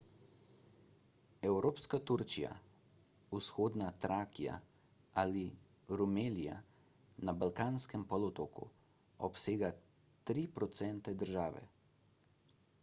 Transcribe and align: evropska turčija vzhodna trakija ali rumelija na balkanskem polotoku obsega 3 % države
evropska 1.47 1.97
turčija 2.11 2.53
vzhodna 3.39 3.89
trakija 4.05 4.55
ali 5.23 5.43
rumelija 6.01 6.55
na 7.29 7.35
balkanskem 7.43 8.05
polotoku 8.13 8.65
obsega 9.29 9.69
3 10.33 10.47
% 10.63 11.13
države 11.25 11.61